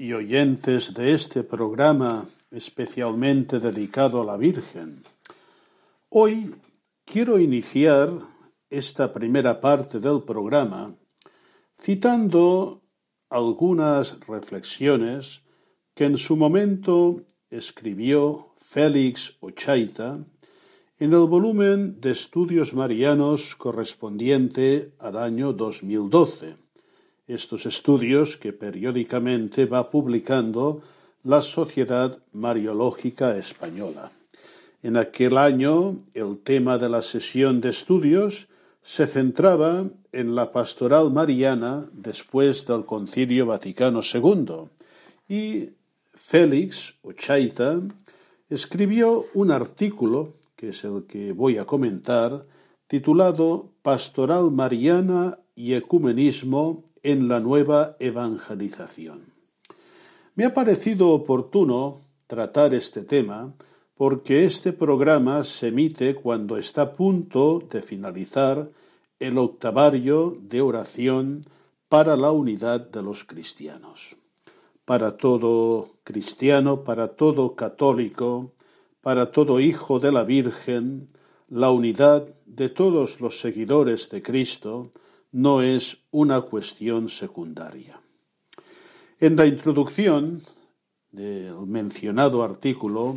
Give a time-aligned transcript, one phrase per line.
[0.00, 5.02] y oyentes de este programa especialmente dedicado a la Virgen,
[6.08, 6.54] hoy
[7.04, 8.10] quiero iniciar
[8.70, 10.96] esta primera parte del programa
[11.78, 12.80] citando
[13.28, 15.42] algunas reflexiones
[15.94, 20.18] que en su momento escribió Félix Ochaita
[20.98, 26.69] en el volumen de estudios marianos correspondiente al año 2012
[27.32, 30.82] estos estudios que periódicamente va publicando
[31.22, 34.10] la Sociedad Mariológica Española.
[34.82, 38.48] En aquel año el tema de la sesión de estudios
[38.82, 44.70] se centraba en la pastoral mariana después del Concilio Vaticano II
[45.28, 45.70] y
[46.14, 47.80] Félix Ochaita
[48.48, 52.44] escribió un artículo, que es el que voy a comentar,
[52.88, 59.32] titulado Pastoral Mariana y Ecumenismo en la nueva evangelización.
[60.34, 63.52] Me ha parecido oportuno tratar este tema
[63.96, 68.70] porque este programa se emite cuando está a punto de finalizar
[69.18, 71.42] el octavario de oración
[71.88, 74.16] para la unidad de los cristianos.
[74.84, 78.52] Para todo cristiano, para todo católico,
[79.02, 81.06] para todo hijo de la Virgen,
[81.48, 84.90] la unidad de todos los seguidores de Cristo
[85.32, 88.00] no es una cuestión secundaria.
[89.18, 90.42] En la introducción
[91.12, 93.16] del mencionado artículo,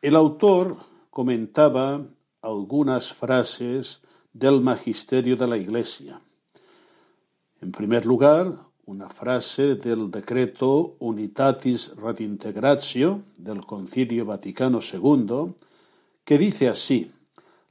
[0.00, 0.76] el autor
[1.10, 2.04] comentaba
[2.40, 4.00] algunas frases
[4.32, 6.20] del magisterio de la Iglesia.
[7.60, 8.56] En primer lugar,
[8.86, 15.54] una frase del decreto Unitatis Redintegratio del Concilio Vaticano II,
[16.24, 17.12] que dice así,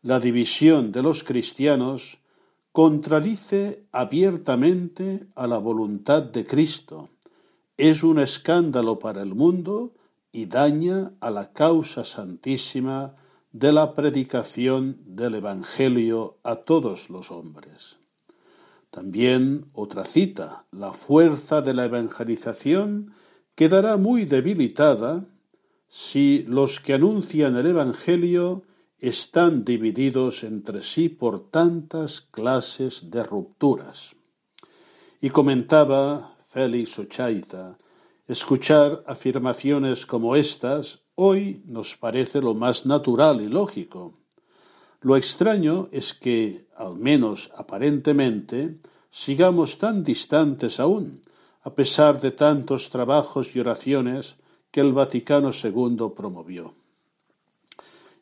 [0.03, 2.20] la división de los cristianos
[2.71, 7.09] contradice abiertamente a la voluntad de Cristo,
[7.77, 9.93] es un escándalo para el mundo
[10.31, 13.15] y daña a la causa santísima
[13.51, 17.97] de la predicación del Evangelio a todos los hombres.
[18.89, 23.13] También otra cita, la fuerza de la evangelización
[23.55, 25.25] quedará muy debilitada
[25.89, 28.63] si los que anuncian el Evangelio
[29.01, 34.15] están divididos entre sí por tantas clases de rupturas.
[35.19, 37.79] Y comentaba Félix Ochaita,
[38.27, 44.19] escuchar afirmaciones como estas hoy nos parece lo más natural y lógico.
[45.01, 48.77] Lo extraño es que, al menos aparentemente,
[49.09, 51.21] sigamos tan distantes aún,
[51.63, 54.35] a pesar de tantos trabajos y oraciones
[54.69, 56.75] que el Vaticano II promovió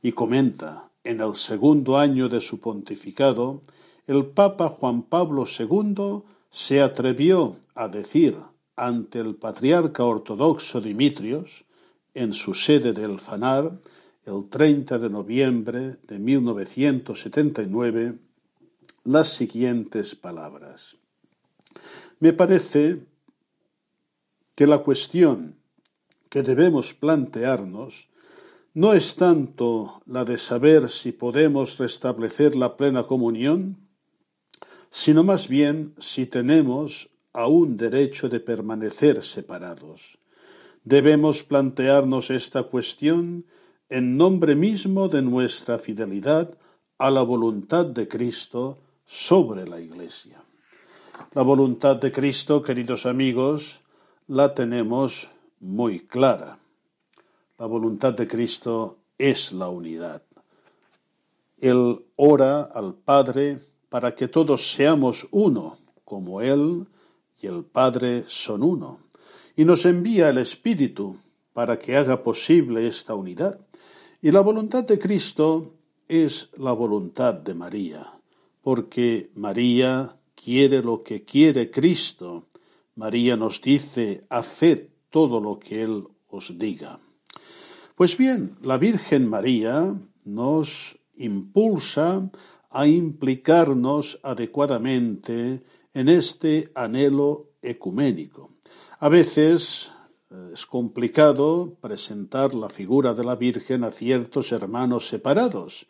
[0.01, 3.61] y comenta, en el segundo año de su pontificado,
[4.07, 8.37] el Papa Juan Pablo II se atrevió a decir
[8.75, 11.65] ante el patriarca ortodoxo Dimitrios,
[12.13, 13.79] en su sede del Fanar,
[14.25, 18.17] el 30 de noviembre de 1979,
[19.03, 20.97] las siguientes palabras.
[22.19, 23.05] Me parece
[24.55, 25.55] que la cuestión
[26.29, 28.08] que debemos plantearnos
[28.79, 33.75] no es tanto la de saber si podemos restablecer la plena comunión,
[34.89, 40.17] sino más bien si tenemos aún derecho de permanecer separados.
[40.85, 43.45] Debemos plantearnos esta cuestión
[43.89, 46.57] en nombre mismo de nuestra fidelidad
[46.97, 50.41] a la voluntad de Cristo sobre la Iglesia.
[51.33, 53.81] La voluntad de Cristo, queridos amigos,
[54.27, 56.59] la tenemos muy clara.
[57.59, 60.23] La voluntad de Cristo es la unidad.
[61.57, 63.59] Él ora al Padre
[63.89, 66.87] para que todos seamos uno, como Él
[67.41, 68.99] y el Padre son uno.
[69.57, 71.17] Y nos envía el Espíritu
[71.51, 73.59] para que haga posible esta unidad.
[74.21, 75.73] Y la voluntad de Cristo
[76.07, 78.09] es la voluntad de María,
[78.61, 82.45] porque María quiere lo que quiere Cristo.
[82.95, 87.01] María nos dice, haced todo lo que Él os diga.
[87.99, 89.93] Pues bien, la Virgen María
[90.23, 92.31] nos impulsa
[92.69, 98.53] a implicarnos adecuadamente en este anhelo ecuménico.
[98.99, 99.91] A veces
[100.31, 105.85] eh, es complicado presentar la figura de la Virgen a ciertos hermanos separados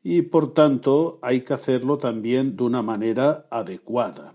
[0.00, 4.32] y por tanto hay que hacerlo también de una manera adecuada,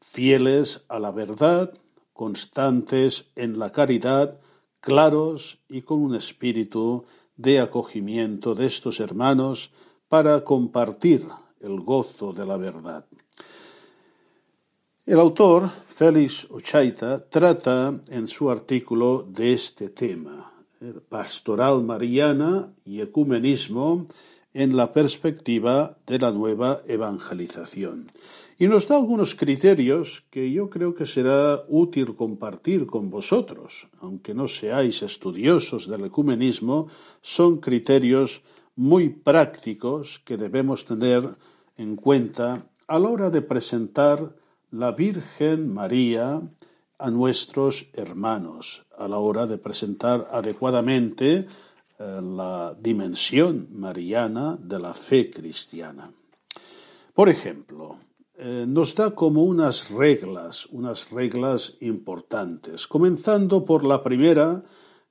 [0.00, 1.72] fieles a la verdad,
[2.12, 4.40] constantes en la caridad,
[4.80, 7.04] claros y con un espíritu
[7.36, 9.70] de acogimiento de estos hermanos
[10.08, 11.26] para compartir
[11.60, 13.04] el gozo de la verdad.
[15.04, 20.52] El autor, Félix Ochaita, trata en su artículo de este tema,
[21.08, 24.06] pastoral mariana y ecumenismo
[24.52, 28.08] en la perspectiva de la nueva evangelización.
[28.58, 34.32] Y nos da algunos criterios que yo creo que será útil compartir con vosotros, aunque
[34.32, 36.88] no seáis estudiosos del ecumenismo,
[37.20, 38.40] son criterios
[38.74, 41.22] muy prácticos que debemos tener
[41.76, 44.34] en cuenta a la hora de presentar
[44.70, 46.40] la Virgen María
[46.98, 51.46] a nuestros hermanos a la hora de presentar adecuadamente
[51.98, 56.10] eh, la dimensión mariana de la fe cristiana.
[57.12, 57.98] Por ejemplo,
[58.38, 64.62] eh, nos da como unas reglas, unas reglas importantes, comenzando por la primera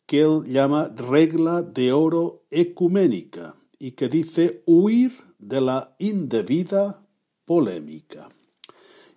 [0.05, 7.03] que él llama regla de oro ecuménica y que dice huir de la indebida
[7.45, 8.29] polémica.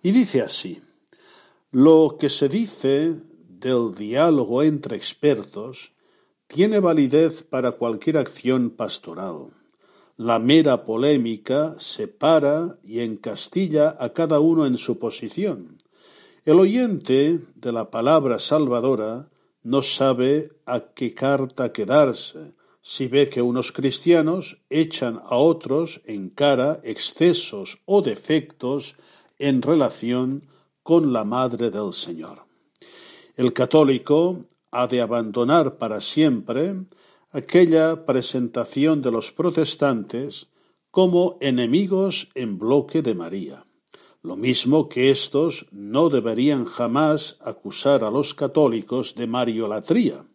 [0.01, 0.81] Y dice así,
[1.71, 3.15] lo que se dice
[3.47, 5.93] del diálogo entre expertos
[6.47, 9.51] tiene validez para cualquier acción pastoral.
[10.27, 15.77] La mera polémica separa y encastilla a cada uno en su posición.
[16.43, 19.29] El oyente de la palabra salvadora
[19.63, 22.51] no sabe a qué carta quedarse
[22.81, 28.97] si ve que unos cristianos echan a otros en cara excesos o defectos
[29.37, 30.49] en relación
[30.83, 32.43] con la Madre del Señor.
[33.37, 36.75] El católico ha de abandonar para siempre
[37.31, 40.47] aquella presentación de los protestantes
[40.89, 43.65] como enemigos en bloque de María.
[44.21, 50.25] Lo mismo que éstos no deberían jamás acusar a los católicos de mariolatría.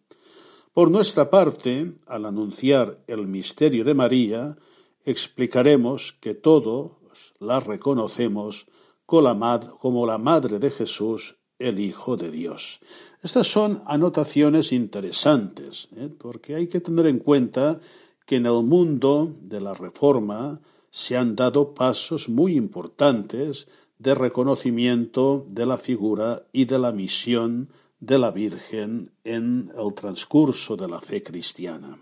[0.73, 4.57] Por nuestra parte, al anunciar el misterio de María,
[5.03, 6.91] explicaremos que todos
[7.39, 8.67] la reconocemos
[9.05, 12.79] como la madre de Jesús, el Hijo de Dios.
[13.21, 16.09] Estas son anotaciones interesantes, ¿eh?
[16.17, 17.79] porque hay que tener en cuenta
[18.25, 20.59] que en el mundo de la Reforma
[20.91, 23.67] se han dado pasos muy importantes
[23.99, 27.69] de reconocimiento de la figura y de la misión
[27.99, 31.97] de la Virgen en el transcurso de la fe cristiana.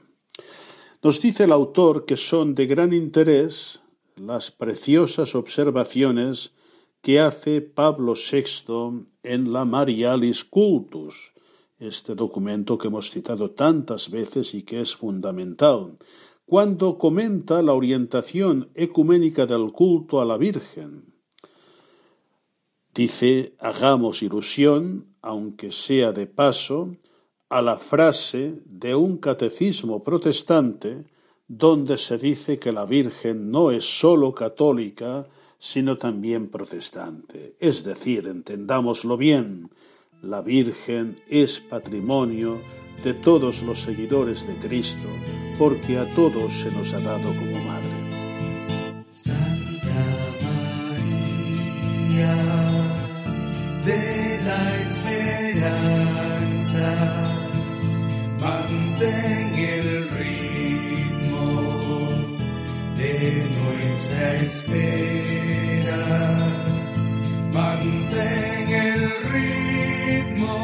[1.01, 3.81] Nos dice el autor que son de gran interés
[4.15, 6.51] las preciosas observaciones
[7.03, 11.33] que hace Pablo VI en la Marialis Cultus,
[11.77, 15.97] este documento que hemos citado tantas veces y que es fundamental,
[16.45, 21.13] cuando comenta la orientación ecuménica del culto a la Virgen.
[22.93, 26.95] Dice, hagamos ilusión, aunque sea de paso,
[27.49, 31.05] a la frase de un catecismo protestante
[31.49, 35.27] donde se dice que la Virgen no es sólo católica,
[35.63, 37.55] sino también protestante.
[37.57, 39.69] Es decir, entendámoslo bien,
[40.21, 42.61] la Virgen es patrimonio
[43.01, 45.07] de todos los seguidores de Cristo,
[45.57, 49.05] porque a todos se nos ha dado como madre.
[49.09, 50.03] Santa
[52.11, 52.35] María
[53.85, 56.03] de la esperanza,
[59.57, 60.02] el
[63.23, 66.01] de nuestra espera.
[67.53, 69.01] Mantén el
[69.31, 70.59] ritmo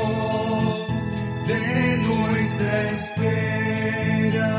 [1.48, 4.56] de nuestra espera.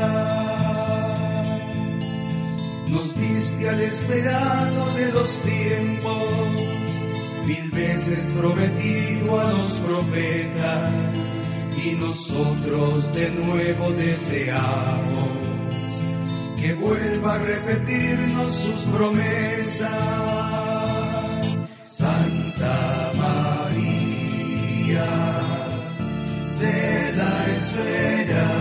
[2.87, 6.25] Nos viste al esperado de los tiempos,
[7.45, 10.91] mil veces prometido a los profetas,
[11.85, 15.60] y nosotros de nuevo deseamos
[16.61, 19.89] que vuelva a repetirnos sus promesas.
[21.87, 25.07] Santa María
[26.59, 28.51] de la Esperanza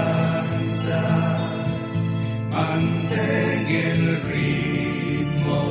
[2.51, 5.63] mantén el ritmo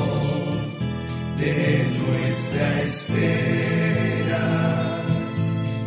[1.35, 1.57] de
[1.97, 4.45] nuestra espera,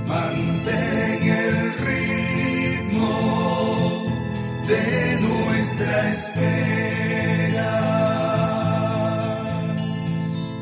[0.09, 1.57] mantén el
[1.87, 3.13] ritmo
[4.67, 5.02] de
[5.73, 7.71] nuestra espera.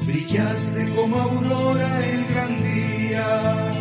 [0.06, 3.72] Brillaste como aurora el gran día,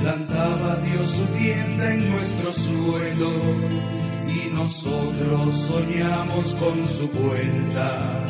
[0.00, 3.30] plantaba Dios su tienda en nuestro suelo
[4.28, 8.26] y nosotros soñamos con su vuelta.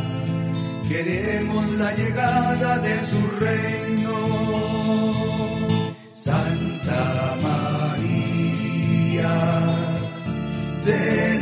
[0.89, 4.13] Queremos la llegada de su reino.
[6.15, 8.23] Santa María
[10.85, 11.42] de.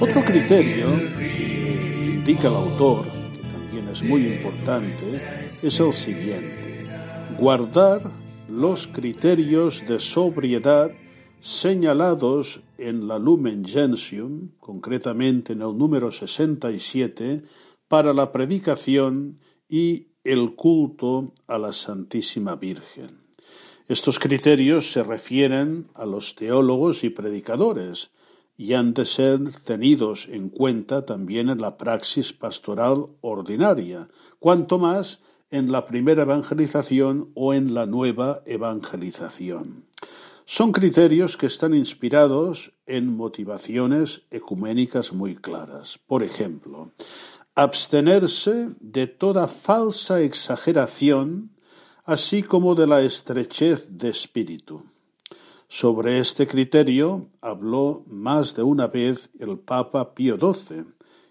[0.00, 0.88] Otro criterio
[2.04, 5.20] indica el autor, que también es muy importante,
[5.62, 6.86] es el siguiente.
[7.38, 8.10] Guardar
[8.48, 10.90] los criterios de sobriedad
[11.40, 17.42] señalados en la Lumen Gentium, concretamente en el número 67,
[17.86, 19.38] para la predicación
[19.68, 23.25] y el culto a la Santísima Virgen.
[23.88, 28.10] Estos criterios se refieren a los teólogos y predicadores
[28.56, 34.08] y han de ser tenidos en cuenta también en la praxis pastoral ordinaria,
[34.40, 39.84] cuanto más en la primera evangelización o en la nueva evangelización.
[40.44, 45.98] Son criterios que están inspirados en motivaciones ecuménicas muy claras.
[46.06, 46.92] Por ejemplo,
[47.54, 51.50] abstenerse de toda falsa exageración,
[52.06, 54.80] así como de la estrechez de espíritu.
[55.66, 60.84] Sobre este criterio habló más de una vez el Papa Pío XII,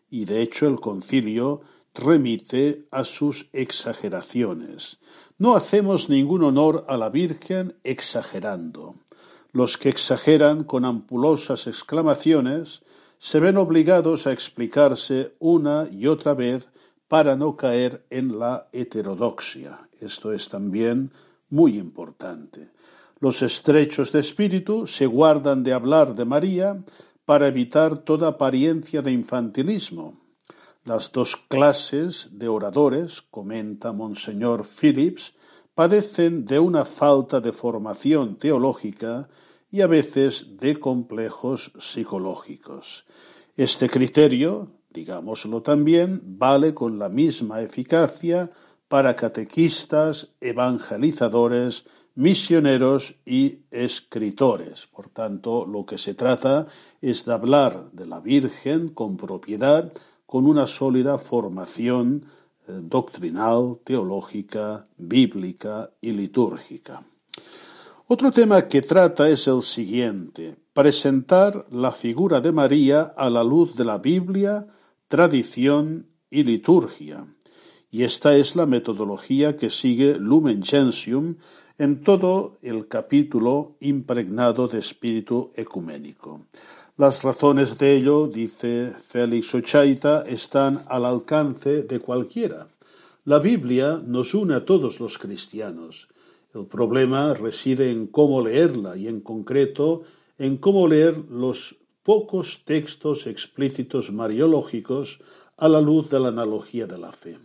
[0.09, 1.61] y de hecho el concilio
[1.93, 4.99] remite a sus exageraciones.
[5.37, 8.95] No hacemos ningún honor a la Virgen exagerando.
[9.53, 12.83] Los que exageran con ampulosas exclamaciones
[13.17, 16.69] se ven obligados a explicarse una y otra vez
[17.07, 19.84] para no caer en la heterodoxia.
[19.99, 21.11] Esto es también
[21.49, 22.71] muy importante.
[23.19, 26.83] Los estrechos de espíritu se guardan de hablar de María
[27.25, 30.25] para evitar toda apariencia de infantilismo
[30.85, 35.33] las dos clases de oradores, comenta Monseñor Phillips,
[35.73, 39.27] padecen de una falta de formación teológica
[39.71, 43.05] y a veces de complejos psicológicos.
[43.57, 48.51] Este criterio, digámoslo también, vale con la misma eficacia
[48.87, 54.87] para catequistas, evangelizadores, misioneros y escritores.
[54.87, 56.67] Por tanto, lo que se trata
[57.01, 59.91] es de hablar de la Virgen con propiedad,
[60.25, 62.25] con una sólida formación
[62.67, 67.03] eh, doctrinal, teológica, bíblica y litúrgica.
[68.07, 73.75] Otro tema que trata es el siguiente, presentar la figura de María a la luz
[73.75, 74.67] de la Biblia,
[75.07, 77.25] tradición y liturgia.
[77.95, 81.35] Y esta es la metodología que sigue Lumen Gentium
[81.77, 86.41] en todo el capítulo impregnado de espíritu ecuménico.
[86.97, 92.67] Las razones de ello, dice Félix Ochaita, están al alcance de cualquiera.
[93.23, 96.09] La Biblia nos une a todos los cristianos.
[96.53, 100.03] El problema reside en cómo leerla y en concreto
[100.37, 105.21] en cómo leer los pocos textos explícitos mariológicos
[105.55, 107.39] a la luz de la analogía de la fe.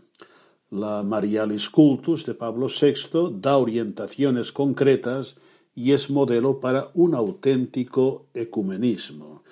[0.70, 5.34] La Marialis Cultus de Pablo VI da orientaciones concretas
[5.74, 9.42] y es modelo para un auténtico ecumenismo.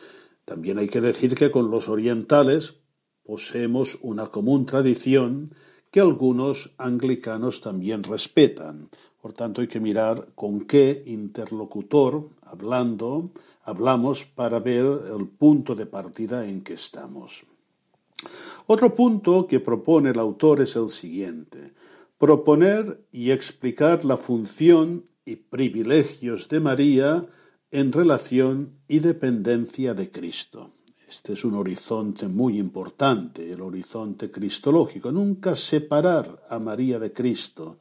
[0.44, 2.74] También hay que decir que con los orientales
[3.24, 5.52] poseemos una común tradición
[5.90, 8.88] que algunos anglicanos también respetan.
[9.20, 13.32] Por tanto, hay que mirar con qué interlocutor hablando
[13.64, 17.44] hablamos para ver el punto de partida en que estamos.
[18.66, 21.72] Otro punto que propone el autor es el siguiente
[22.18, 27.26] proponer y explicar la función y privilegios de María
[27.70, 30.72] en relación y dependencia de Cristo.
[31.08, 35.12] Este es un horizonte muy importante, el horizonte cristológico.
[35.12, 37.78] Nunca separar a María de Cristo.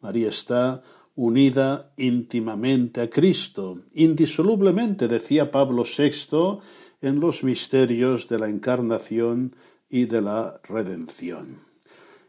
[0.00, 0.82] María está
[1.16, 6.60] unida íntimamente a Cristo, indisolublemente, decía Pablo VI,
[7.02, 9.52] en los misterios de la encarnación
[9.90, 11.60] y de la redención.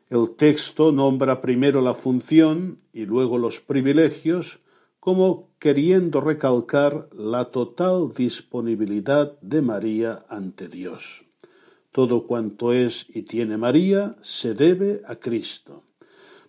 [0.09, 4.59] El texto nombra primero la función y luego los privilegios
[4.99, 11.23] como queriendo recalcar la total disponibilidad de María ante Dios.
[11.91, 15.83] Todo cuanto es y tiene María se debe a Cristo.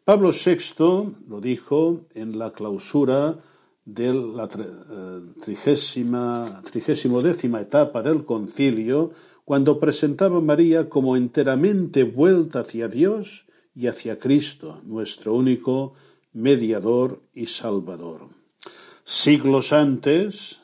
[0.04, 3.38] Pablo VI lo dijo en la clausura
[3.85, 9.12] de la eh, trigésima, trigésimo décima etapa del concilio,
[9.53, 13.45] cuando presentaba a María como enteramente vuelta hacia Dios
[13.75, 15.93] y hacia Cristo, nuestro único
[16.33, 18.29] mediador y salvador.
[19.05, 20.63] Siglos antes,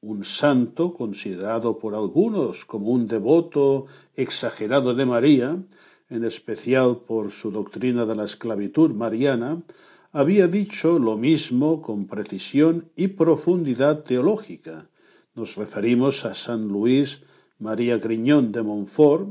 [0.00, 3.84] un santo, considerado por algunos como un devoto
[4.16, 5.62] exagerado de María,
[6.08, 9.60] en especial por su doctrina de la esclavitud mariana,
[10.12, 14.88] había dicho lo mismo con precisión y profundidad teológica.
[15.34, 17.20] Nos referimos a San Luis
[17.60, 19.28] María Griñón de Montfort,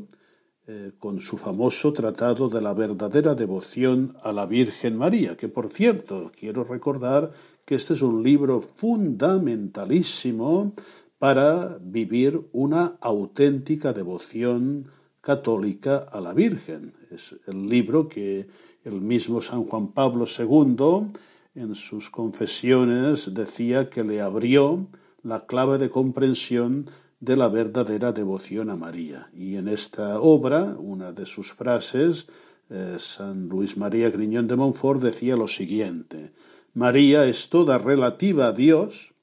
[0.67, 5.74] eh, con su famoso tratado de la verdadera devoción a la Virgen María, que por
[5.74, 7.31] cierto, quiero recordar
[7.65, 10.74] que este es un libro fundamentalísimo
[11.17, 14.86] para vivir una auténtica devoción
[15.21, 16.93] católica a la Virgen.
[17.09, 18.48] Es el libro que
[18.83, 21.12] el mismo San Juan Pablo II
[21.55, 24.88] en sus confesiones decía que le abrió
[25.24, 26.86] la clave de comprensión
[27.19, 29.29] de la verdadera devoción a María.
[29.33, 32.27] Y en esta obra, una de sus frases,
[32.69, 36.31] eh, San Luis María Griñón de Montfort decía lo siguiente,
[36.73, 39.13] María es toda relativa a Dios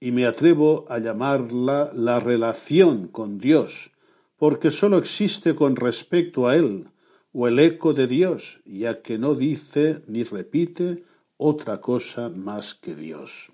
[0.00, 3.90] y me atrevo a llamarla la relación con Dios,
[4.36, 6.88] porque sólo existe con respecto a Él,
[7.32, 11.04] o el eco de Dios, ya que no dice ni repite
[11.36, 13.50] otra cosa más que Dios.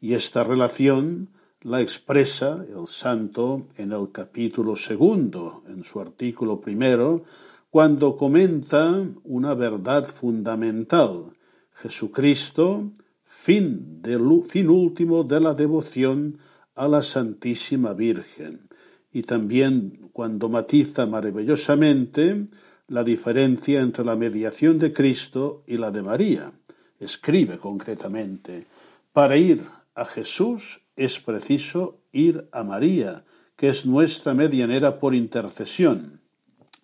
[0.00, 1.28] Y esta relación
[1.62, 7.24] la expresa el santo en el capítulo segundo, en su artículo primero,
[7.68, 11.36] cuando comenta una verdad fundamental.
[11.74, 12.90] Jesucristo,
[13.24, 14.02] fin,
[14.48, 16.38] fin último de la devoción
[16.74, 18.68] a la Santísima Virgen.
[19.12, 22.48] Y también cuando matiza maravillosamente
[22.88, 26.52] la diferencia entre la mediación de Cristo y la de María.
[26.98, 28.66] Escribe concretamente,
[29.12, 29.62] para ir
[29.94, 33.24] a Jesús es preciso ir a María,
[33.56, 36.20] que es nuestra medianera por intercesión.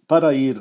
[0.06, 0.56] Para ir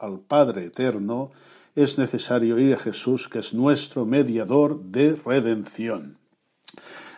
[0.00, 1.30] al Padre Eterno
[1.76, 6.18] es necesario ir a Jesús, que es nuestro mediador de redención.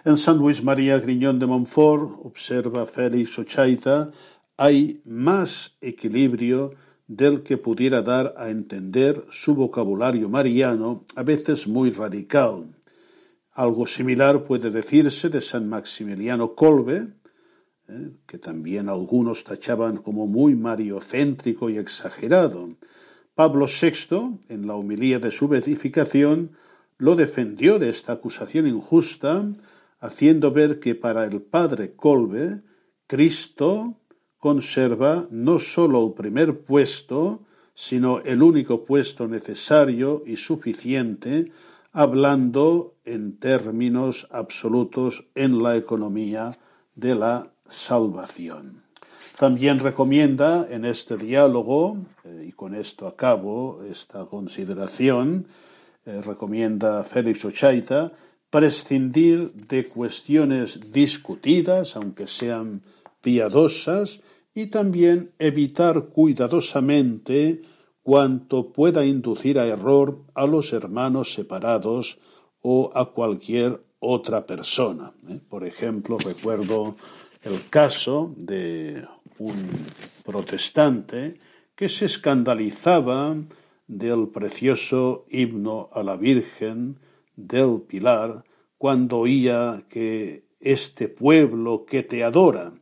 [0.04, 4.12] En San Luis María Griñón de Montfort, observa Félix Ochaita,
[4.58, 6.74] hay más equilibrio
[7.06, 12.74] del que pudiera dar a entender su vocabulario mariano, a veces muy radical.
[13.64, 17.08] Algo similar puede decirse de San Maximiliano Kolbe,
[17.88, 22.76] eh, que también algunos tachaban como muy mariocéntrico y exagerado.
[23.34, 26.52] Pablo VI, en la homilía de su beatificación,
[26.98, 29.44] lo defendió de esta acusación injusta,
[29.98, 32.62] haciendo ver que para el padre Kolbe,
[33.08, 33.98] Cristo
[34.38, 37.42] conserva no sólo el primer puesto,
[37.74, 41.50] sino el único puesto necesario y suficiente,
[41.92, 46.58] hablando en términos absolutos en la economía
[46.94, 48.82] de la salvación.
[49.38, 55.46] También recomienda en este diálogo, eh, y con esto acabo esta consideración,
[56.04, 58.12] eh, recomienda Félix Ochaita
[58.50, 62.82] prescindir de cuestiones discutidas, aunque sean
[63.20, 64.20] piadosas,
[64.54, 67.62] y también evitar cuidadosamente
[68.02, 72.18] cuanto pueda inducir a error a los hermanos separados
[72.62, 75.12] o a cualquier otra persona.
[75.28, 75.40] ¿eh?
[75.48, 76.96] Por ejemplo, recuerdo
[77.42, 79.04] el caso de
[79.38, 79.56] un
[80.24, 81.38] protestante
[81.74, 83.36] que se escandalizaba
[83.86, 86.98] del precioso himno a la Virgen
[87.36, 88.44] del Pilar
[88.76, 92.72] cuando oía que este pueblo que te adora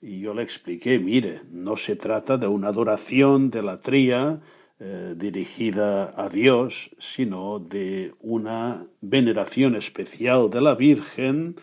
[0.00, 4.40] y yo le expliqué, mire, no se trata de una adoración de la tría
[4.80, 11.56] eh, dirigida a Dios, sino de una veneración especial de la Virgen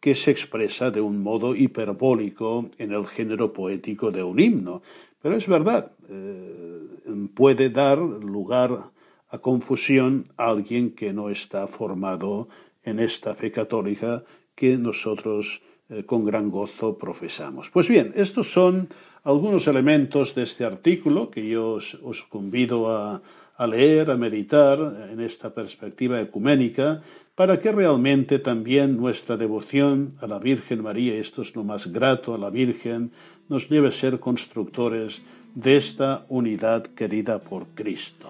[0.00, 4.82] que se expresa de un modo hiperbólico en el género poético de un himno.
[5.22, 6.86] Pero es verdad, eh,
[7.34, 8.90] puede dar lugar
[9.30, 12.48] a confusión a alguien que no está formado
[12.84, 17.70] en esta fe católica que nosotros eh, con gran gozo profesamos.
[17.70, 18.88] Pues bien, estos son
[19.24, 23.22] algunos elementos de este artículo que yo os, convido a,
[23.56, 24.78] a leer, a meditar
[25.10, 27.02] en esta perspectiva ecuménica,
[27.34, 32.34] para que realmente también nuestra devoción a la Virgen María, esto es lo más grato
[32.34, 33.12] a la Virgen,
[33.48, 35.22] nos lleve a ser constructores
[35.54, 38.28] de esta unidad querida por Cristo.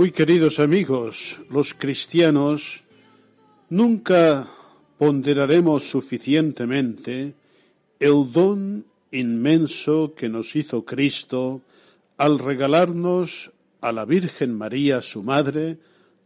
[0.00, 2.84] Muy queridos amigos, los cristianos
[3.68, 4.48] nunca
[4.96, 7.34] ponderaremos suficientemente
[7.98, 11.60] el don inmenso que nos hizo Cristo
[12.16, 13.50] al regalarnos
[13.82, 15.76] a la Virgen María, su Madre,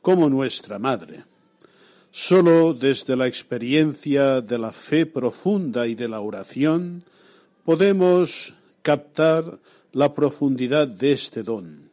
[0.01, 1.25] como nuestra Madre.
[2.13, 7.03] Solo desde la experiencia de la fe profunda y de la oración
[7.65, 9.59] podemos captar
[9.91, 11.84] la profundidad de este don.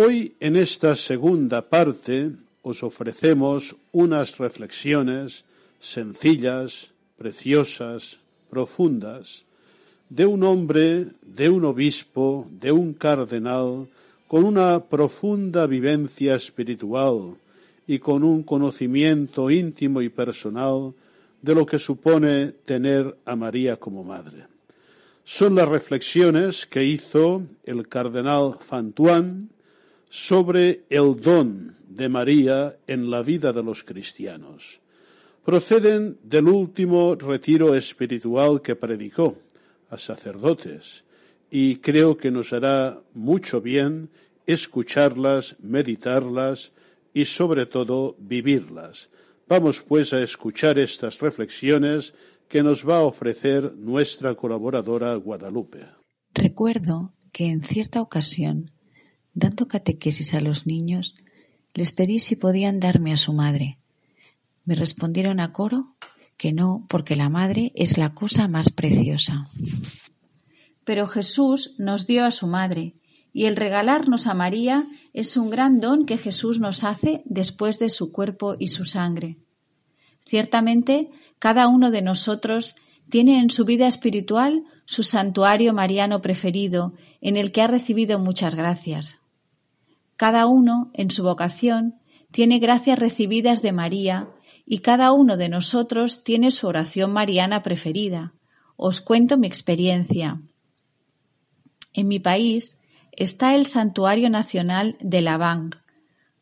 [0.00, 2.30] Hoy, en esta segunda parte,
[2.62, 5.42] os ofrecemos unas reflexiones
[5.80, 9.42] sencillas, preciosas, profundas,
[10.08, 13.88] de un hombre, de un obispo, de un cardenal,
[14.28, 17.34] con una profunda vivencia espiritual
[17.84, 20.94] y con un conocimiento íntimo y personal
[21.42, 24.46] de lo que supone tener a María como madre.
[25.24, 29.57] Son las reflexiones que hizo el cardenal Fantuan
[30.08, 34.80] sobre el don de María en la vida de los cristianos.
[35.44, 39.36] Proceden del último retiro espiritual que predicó
[39.90, 41.04] a sacerdotes
[41.50, 44.10] y creo que nos hará mucho bien
[44.46, 46.72] escucharlas, meditarlas
[47.14, 49.10] y sobre todo vivirlas.
[49.48, 52.14] Vamos pues a escuchar estas reflexiones
[52.48, 55.86] que nos va a ofrecer nuestra colaboradora Guadalupe.
[56.34, 58.70] Recuerdo que en cierta ocasión,
[59.38, 61.14] dando catequesis a los niños,
[61.74, 63.78] les pedí si podían darme a su madre.
[64.64, 65.94] Me respondieron a coro
[66.36, 69.48] que no, porque la madre es la cosa más preciosa.
[70.84, 72.94] Pero Jesús nos dio a su madre,
[73.32, 77.88] y el regalarnos a María es un gran don que Jesús nos hace después de
[77.88, 79.38] su cuerpo y su sangre.
[80.24, 82.76] Ciertamente, cada uno de nosotros
[83.10, 88.54] tiene en su vida espiritual su santuario mariano preferido, en el que ha recibido muchas
[88.54, 89.20] gracias.
[90.18, 92.00] Cada uno, en su vocación,
[92.32, 94.28] tiene gracias recibidas de María,
[94.66, 98.34] y cada uno de nosotros tiene su oración mariana preferida.
[98.76, 100.42] Os cuento mi experiencia.
[101.94, 102.80] En mi país
[103.12, 105.70] está el Santuario Nacional de Lavang,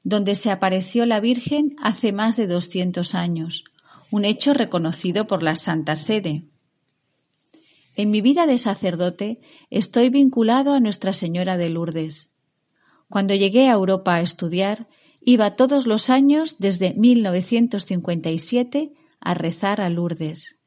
[0.02, 3.64] donde se apareció la Virgen hace más de 200 años,
[4.10, 6.48] un hecho reconocido por la Santa Sede.
[7.94, 12.32] En mi vida de sacerdote estoy vinculado a Nuestra Señora de Lourdes.
[13.08, 14.88] Cuando llegué a Europa a estudiar,
[15.20, 20.60] iba todos los años desde 1957 a rezar a Lourdes.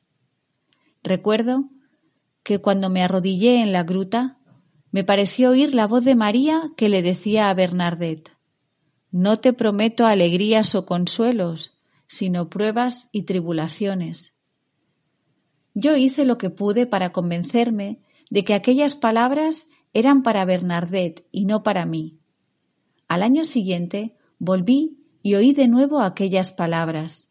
[1.04, 1.69] Recuerdo
[2.43, 4.38] que cuando me arrodillé en la gruta,
[4.91, 8.32] me pareció oír la voz de María que le decía a Bernardet,
[9.12, 14.34] No te prometo alegrías o consuelos, sino pruebas y tribulaciones.
[15.73, 21.45] Yo hice lo que pude para convencerme de que aquellas palabras eran para Bernardet y
[21.45, 22.18] no para mí.
[23.09, 27.27] Al año siguiente volví y oí de nuevo aquellas palabras,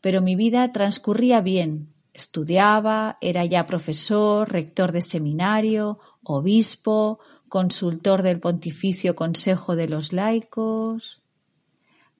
[0.00, 1.94] pero mi vida transcurría bien.
[2.12, 11.22] Estudiaba, era ya profesor, rector de seminario, obispo, consultor del Pontificio Consejo de los Laicos.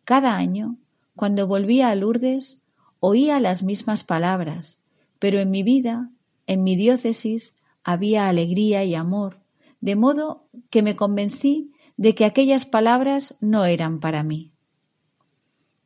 [0.05, 0.79] Cada año
[1.17, 2.63] cuando volvía a Lourdes,
[3.01, 4.79] oía las mismas palabras,
[5.19, 6.11] pero en mi vida,
[6.47, 9.41] en mi diócesis, había alegría y amor,
[9.81, 14.53] de modo que me convencí de que aquellas palabras no eran para mí.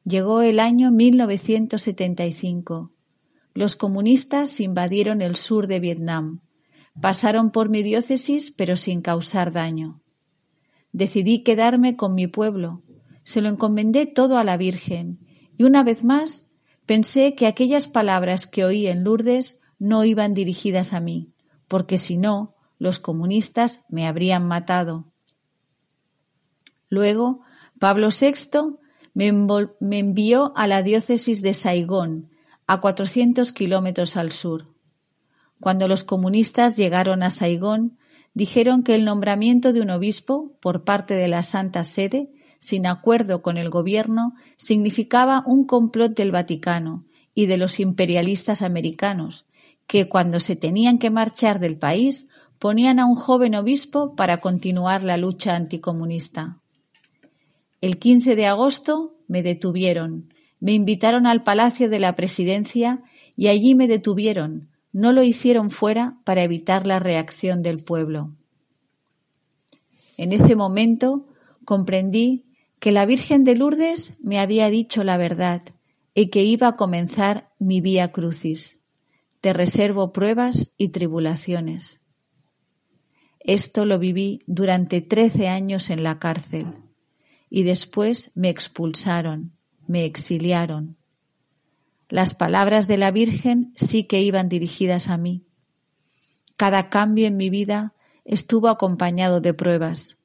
[0.04, 2.92] Llegó el año 1975.
[3.52, 6.40] Los comunistas invadieron el sur de Vietnam.
[7.00, 10.00] Pasaron por mi diócesis pero sin causar daño.
[10.92, 12.82] Decidí quedarme con mi pueblo,
[13.22, 15.18] se lo encomendé todo a la Virgen
[15.58, 16.50] y una vez más
[16.86, 21.34] pensé que aquellas palabras que oí en Lourdes no iban dirigidas a mí,
[21.68, 25.12] porque si no, los comunistas me habrían matado.
[26.88, 27.40] Luego,
[27.79, 28.79] Pablo VI
[29.14, 29.29] me,
[29.98, 32.31] envió a la diócesis de Saigón,
[32.66, 34.74] a 400 kilómetros al sur.
[35.61, 37.98] Cuando los comunistas llegaron a Saigón,
[38.35, 43.40] dijeron que el nombramiento de un obispo por parte de la Santa Sede sin acuerdo
[43.40, 49.46] con el gobierno significaba un complot del Vaticano y de los imperialistas americanos,
[49.87, 55.05] que cuando se tenían que marchar del país ponían a un joven obispo para continuar
[55.05, 56.59] la lucha anticomunista.
[57.80, 63.02] El 15 de agosto me detuvieron, me invitaron al Palacio de la Presidencia
[63.36, 68.32] y allí me detuvieron, no lo hicieron fuera para evitar la reacción del pueblo.
[70.16, 71.26] En ese momento
[71.64, 72.46] comprendí
[72.80, 75.62] que la Virgen de Lourdes me había dicho la verdad
[76.14, 78.80] y que iba a comenzar mi vía crucis.
[79.40, 82.00] Te reservo pruebas y tribulaciones.
[83.38, 86.88] Esto lo viví durante trece años en la cárcel.
[87.50, 89.52] Y después me expulsaron,
[89.87, 90.96] me exiliaron.
[92.08, 95.44] Las palabras de la Virgen sí que iban dirigidas a mí.
[96.56, 100.18] Cada cambio en mi vida estuvo acompañado de pruebas.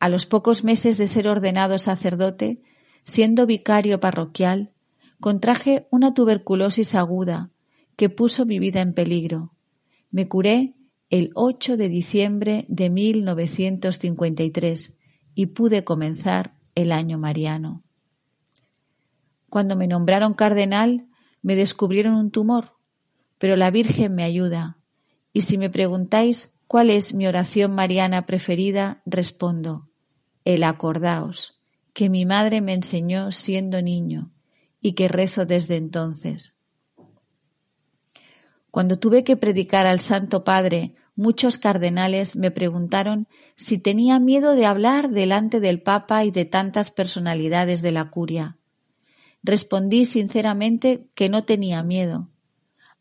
[0.00, 2.62] A los pocos meses de ser ordenado sacerdote,
[3.04, 4.72] siendo vicario parroquial,
[5.20, 7.50] contraje una tuberculosis aguda
[7.96, 9.52] que puso mi vida en peligro.
[10.10, 10.74] Me curé
[11.10, 14.94] el 8 de diciembre de 1953
[15.38, 17.84] y pude comenzar el año mariano.
[19.48, 21.06] Cuando me nombraron cardenal,
[21.42, 22.72] me descubrieron un tumor,
[23.38, 24.78] pero la Virgen me ayuda.
[25.32, 29.88] Y si me preguntáis cuál es mi oración mariana preferida, respondo,
[30.44, 34.32] el acordaos, que mi madre me enseñó siendo niño
[34.80, 36.56] y que rezo desde entonces.
[38.72, 43.26] Cuando tuve que predicar al Santo Padre, muchos cardenales me preguntaron
[43.56, 48.56] si tenía miedo de hablar delante del Papa y de tantas personalidades de la curia.
[49.42, 52.28] Respondí sinceramente que no tenía miedo.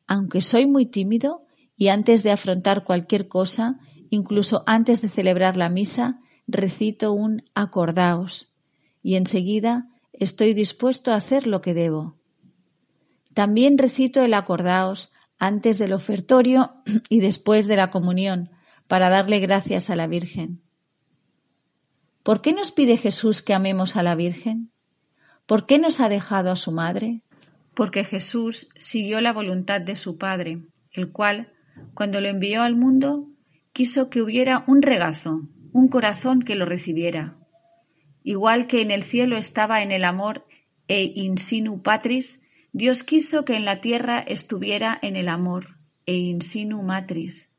[0.08, 1.46] Aunque soy muy tímido
[1.78, 3.78] y antes de afrontar cualquier cosa,
[4.10, 8.52] incluso antes de celebrar la misa, recito un acordaos
[9.04, 12.16] y enseguida estoy dispuesto a hacer lo que debo.
[13.36, 16.76] También recito el acordaos antes del ofertorio
[17.10, 18.50] y después de la comunión
[18.88, 20.62] para darle gracias a la Virgen.
[22.24, 24.72] ¿Por qué nos pide Jesús que amemos a la Virgen?
[25.46, 27.22] ¿Por qué nos ha dejado a su madre?
[27.74, 31.54] Porque Jesús siguió la voluntad de su Padre, el cual,
[31.94, 33.30] cuando lo envió al mundo,
[33.72, 37.38] quiso que hubiera un regazo, un corazón que lo recibiera.
[38.24, 40.46] Igual que en el cielo estaba en el amor
[40.90, 42.42] e insinu patris,
[42.78, 47.52] Dios quiso que en la tierra estuviera en el amor e insinu matris.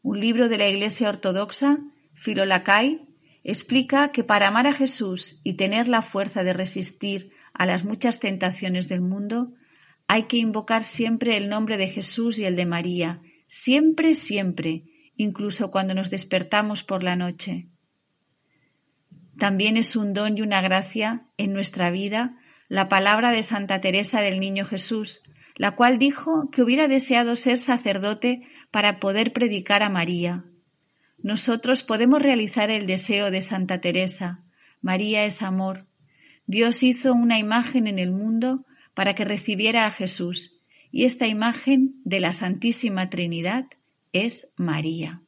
[0.00, 1.80] Un libro de la Iglesia Ortodoxa,
[2.12, 3.04] Filolacai,
[3.42, 8.20] explica que para amar a Jesús y tener la fuerza de resistir a las muchas
[8.20, 9.54] tentaciones del mundo,
[10.06, 14.84] hay que invocar siempre el nombre de Jesús y el de María, siempre, siempre,
[15.16, 17.66] incluso cuando nos despertamos por la noche.
[19.36, 22.38] También es un don y una gracia en nuestra vida
[22.74, 25.22] la palabra de Santa Teresa del Niño Jesús,
[25.54, 30.44] la cual dijo que hubiera deseado ser sacerdote para poder predicar a María,
[31.22, 34.42] nosotros podemos realizar el deseo de Santa Teresa.
[34.82, 35.86] María es amor.
[36.48, 40.60] Dios hizo una imagen en el mundo para que recibiera a Jesús,
[40.90, 43.66] y esta imagen de la Santísima Trinidad
[44.12, 45.22] es María.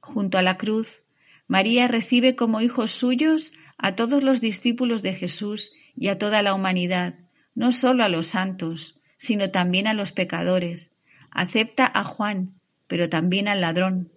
[0.00, 1.02] Junto a la cruz,
[1.46, 6.54] María recibe como hijos suyos a todos los discípulos de Jesús y a toda la
[6.54, 7.14] humanidad,
[7.54, 10.96] no solo a los santos, sino también a los pecadores.
[11.30, 12.54] Acepta a Juan,
[12.88, 14.10] pero también al ladrón,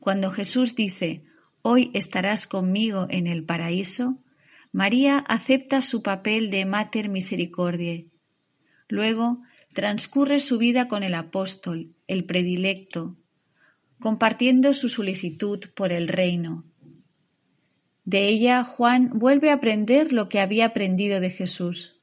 [0.00, 1.22] cuando Jesús dice,
[1.62, 4.18] Hoy estarás conmigo en el paraíso,
[4.72, 8.08] María acepta su papel de Mater Misericordiae.
[8.88, 9.42] Luego
[9.74, 13.18] transcurre su vida con el apóstol, el predilecto,
[14.00, 16.64] compartiendo su solicitud por el reino.
[18.10, 22.00] De ella Juan vuelve a aprender lo que había aprendido de Jesús.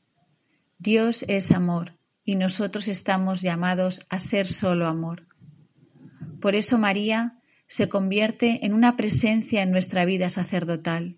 [0.80, 5.28] Dios es amor y nosotros estamos llamados a ser solo amor.
[6.40, 11.18] Por eso María se convierte en una presencia en nuestra vida sacerdotal.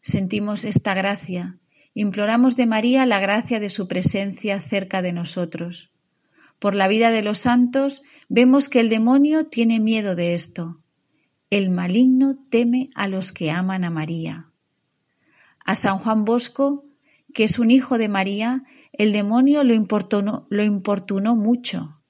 [0.00, 1.58] Sentimos esta gracia,
[1.92, 5.90] imploramos de María la gracia de su presencia cerca de nosotros.
[6.58, 10.80] Por la vida de los santos vemos que el demonio tiene miedo de esto.
[11.50, 14.50] El maligno teme a los que aman a María.
[15.64, 16.84] A San Juan Bosco,
[17.32, 22.02] que es un hijo de María, el demonio lo importunó, mucho.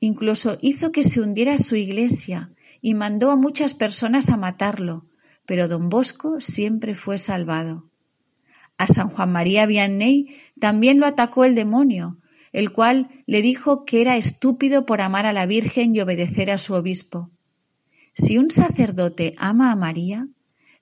[0.00, 5.04] Incluso hizo que se hundiera su iglesia y mandó a muchas personas a matarlo,
[5.44, 7.90] pero don Bosco siempre fue salvado.
[8.78, 12.16] A San Juan María Vianney también lo atacó el demonio,
[12.52, 16.56] el cual le dijo que era estúpido por amar a la Virgen y obedecer a
[16.56, 17.35] su obispo.
[18.16, 20.28] Si un sacerdote ama a María,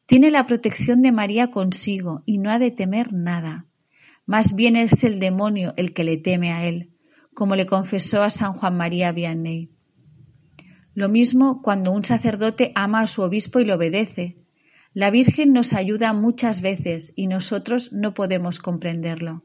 [0.06, 3.66] tiene la protección de María consigo y no ha de temer nada.
[4.24, 6.92] Más bien es el demonio el que le teme a él,
[7.34, 9.70] como le confesó a San Juan María Vianney.
[10.94, 14.36] Lo mismo cuando un sacerdote ama a su obispo y le obedece.
[14.92, 19.42] La Virgen nos ayuda muchas veces y nosotros no podemos comprenderlo.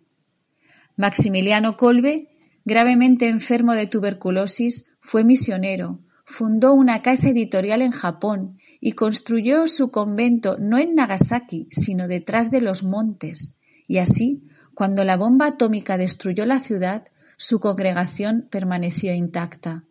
[0.96, 2.30] Maximiliano Colbe,
[2.66, 9.90] gravemente enfermo de tuberculosis, fue misionero, fundó una casa editorial en Japón y construyó su
[9.90, 13.56] convento no en Nagasaki, sino detrás de los montes.
[13.88, 19.86] Y así, cuando la bomba atómica destruyó la ciudad, su congregación permaneció intacta.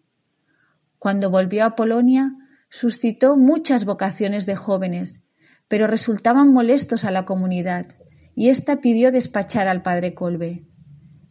[1.00, 2.32] Cuando volvió a Polonia,
[2.70, 5.26] suscitó muchas vocaciones de jóvenes,
[5.66, 7.88] pero resultaban molestos a la comunidad,
[8.36, 10.68] y ésta pidió despachar al padre Colbe.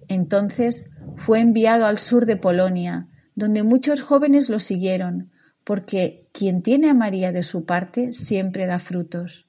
[0.10, 5.30] Entonces fue enviado al sur de Polonia, donde muchos jóvenes lo siguieron,
[5.64, 9.46] porque quien tiene a María de su parte siempre da frutos.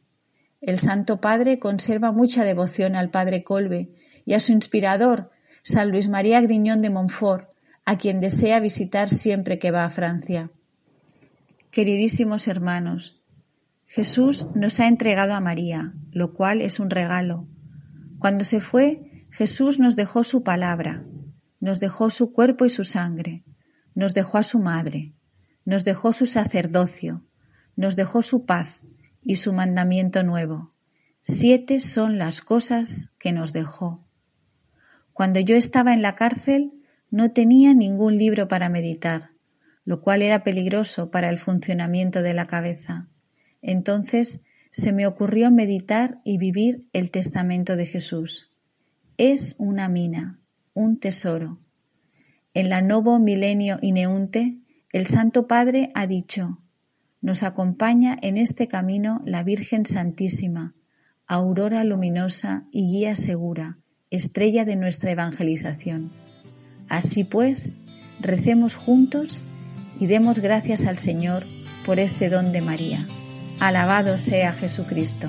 [0.61, 3.95] El Santo Padre conserva mucha devoción al Padre Colbe
[4.27, 5.31] y a su inspirador,
[5.63, 7.49] San Luis María Griñón de Montfort,
[7.87, 10.51] a quien desea visitar siempre que va a Francia.
[11.71, 13.23] Queridísimos hermanos,
[13.87, 17.49] Jesús nos ha entregado a María, lo cual es un regalo.
[18.19, 21.07] Cuando se fue, Jesús nos dejó su palabra,
[21.59, 23.45] nos dejó su cuerpo y su sangre,
[23.99, 25.13] nos dejó a su madre,
[25.65, 27.25] nos dejó su sacerdocio,
[27.75, 28.85] nos dejó su paz
[29.25, 30.73] y su mandamiento nuevo.
[31.23, 34.07] Siete son las cosas que nos dejó.
[35.13, 36.75] Cuando yo estaba en la cárcel
[37.11, 39.33] no tenía ningún libro para meditar,
[39.85, 43.09] lo cual era peligroso para el funcionamiento de la cabeza.
[43.63, 48.53] Entonces se me ocurrió meditar y vivir el testamento de Jesús.
[49.17, 50.39] Es una mina,
[50.73, 51.59] un tesoro.
[52.59, 54.57] En la Novo Milenio Ineunte,
[54.93, 56.59] el Santo Padre ha dicho,
[57.21, 60.75] nos acompaña en este camino la Virgen Santísima,
[61.29, 63.79] aurora luminosa y guía segura,
[64.11, 66.11] estrella de nuestra evangelización.
[66.89, 67.71] Así pues,
[68.21, 69.45] recemos juntos
[70.01, 71.45] y demos gracias al Señor
[71.87, 73.07] por este don de María.
[73.61, 75.29] Alabado sea Jesucristo.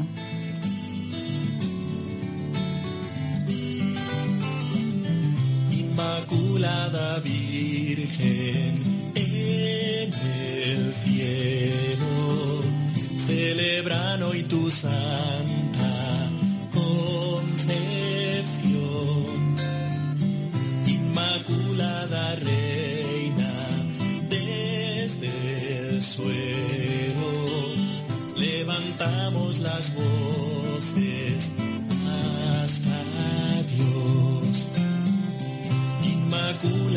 [6.69, 12.63] Inmaculada Virgen en el cielo,
[13.25, 16.29] celebran hoy tu santa
[16.71, 17.65] concepción.
[20.85, 23.53] Inmaculada Reina
[24.29, 27.31] desde el suelo,
[28.37, 30.28] levantamos las voces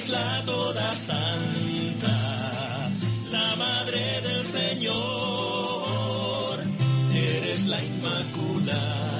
[0.00, 2.16] Eres la toda santa,
[3.30, 4.94] la madre del Señor.
[7.12, 9.19] Eres la inmaculada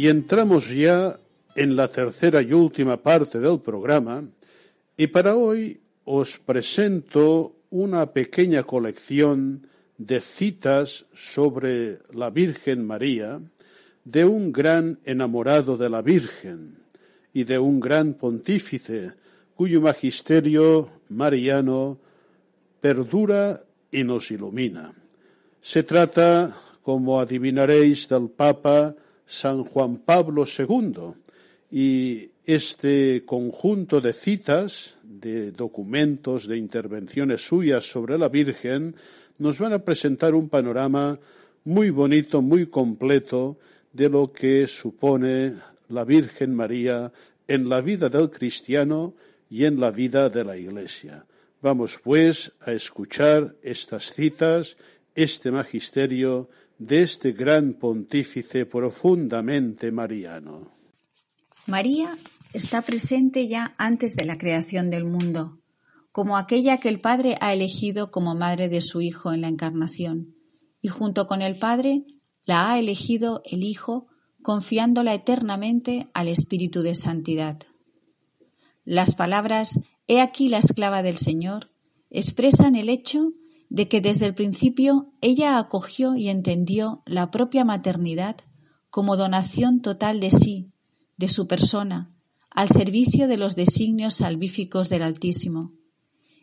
[0.00, 1.20] Y entramos ya
[1.54, 4.24] en la tercera y última parte del programa
[4.96, 9.66] y para hoy os presento una pequeña colección
[9.98, 13.42] de citas sobre la Virgen María
[14.02, 16.78] de un gran enamorado de la Virgen
[17.34, 19.12] y de un gran pontífice
[19.54, 21.98] cuyo magisterio mariano
[22.80, 24.94] perdura y nos ilumina.
[25.60, 28.96] Se trata, como adivinaréis, del Papa
[29.30, 31.14] San Juan Pablo II
[31.70, 38.96] y este conjunto de citas, de documentos, de intervenciones suyas sobre la Virgen,
[39.38, 41.16] nos van a presentar un panorama
[41.62, 43.56] muy bonito, muy completo
[43.92, 45.54] de lo que supone
[45.90, 47.12] la Virgen María
[47.46, 49.14] en la vida del cristiano
[49.48, 51.24] y en la vida de la Iglesia.
[51.62, 54.76] Vamos, pues, a escuchar estas citas,
[55.14, 56.48] este magisterio
[56.80, 60.72] de este gran pontífice profundamente mariano.
[61.66, 62.16] María
[62.54, 65.60] está presente ya antes de la creación del mundo,
[66.10, 70.34] como aquella que el Padre ha elegido como madre de su Hijo en la Encarnación,
[70.80, 72.06] y junto con el Padre
[72.44, 74.08] la ha elegido el Hijo,
[74.42, 77.58] confiándola eternamente al Espíritu de Santidad.
[78.84, 79.78] Las palabras
[80.08, 81.70] He aquí la esclava del Señor
[82.10, 83.32] expresan el hecho
[83.70, 88.36] de que desde el principio ella acogió y entendió la propia maternidad
[88.90, 90.72] como donación total de sí,
[91.16, 92.12] de su persona,
[92.50, 95.72] al servicio de los designios salvíficos del Altísimo.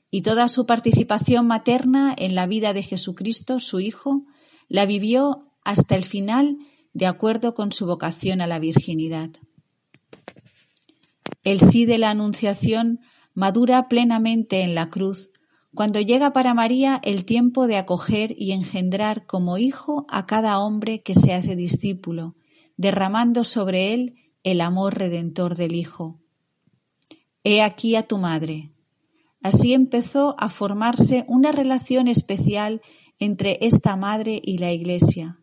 [0.10, 4.24] Y toda su participación materna en la vida de Jesucristo, su Hijo,
[4.70, 6.58] la vivió hasta el final
[6.94, 9.32] de acuerdo con su vocación a la virginidad.
[11.44, 13.02] El sí de la Anunciación
[13.34, 15.30] madura plenamente en la cruz,
[15.78, 21.04] cuando llega para María el tiempo de acoger y engendrar como hijo a cada hombre
[21.04, 22.36] que se hace discípulo,
[22.78, 26.20] derramando sobre él el amor redentor del Hijo.
[27.44, 28.72] He aquí a tu madre.
[29.44, 32.82] Así empezó a formarse una relación especial
[33.20, 35.38] entre esta madre y la Iglesia.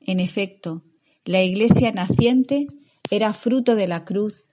[0.00, 0.82] En efecto,
[1.24, 2.66] la Iglesia naciente
[3.12, 4.46] era fruto de la cruz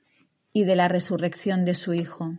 [0.54, 2.36] y de la resurrección de su Hijo.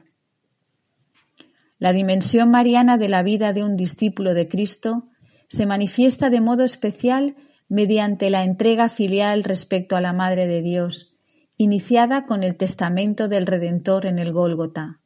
[1.81, 5.09] La dimensión mariana de la vida de un discípulo de Cristo
[5.49, 7.37] se manifiesta de modo especial
[7.69, 11.15] mediante la entrega filial respecto a la Madre de Dios,
[11.57, 15.01] iniciada con el testamento del Redentor en el Gólgota.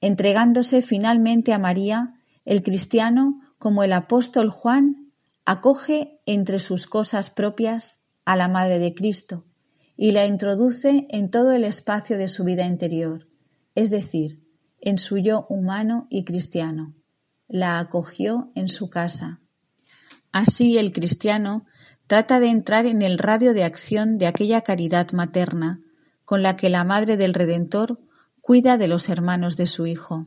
[0.00, 2.14] Entregándose finalmente a María,
[2.44, 5.10] el cristiano, como el apóstol Juan,
[5.44, 9.44] acoge entre sus cosas propias a la Madre de Cristo
[9.96, 13.26] y la introduce en todo el espacio de su vida interior,
[13.74, 14.39] es decir,
[14.80, 16.94] en su yo humano y cristiano.
[17.48, 19.40] La acogió en su casa.
[20.32, 21.66] Así el cristiano
[22.06, 25.80] trata de entrar en el radio de acción de aquella caridad materna
[26.24, 27.98] con la que la Madre del Redentor
[28.40, 30.26] cuida de los hermanos de su Hijo.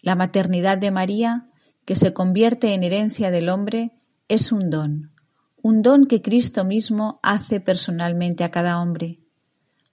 [0.00, 1.50] La maternidad de María,
[1.84, 3.92] que se convierte en herencia del hombre,
[4.28, 5.12] es un don,
[5.60, 9.20] un don que Cristo mismo hace personalmente a cada hombre.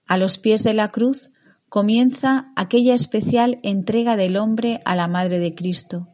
[0.07, 1.31] A los pies de la cruz
[1.71, 6.09] comienza aquella especial entrega del hombre a la Madre de Cristo,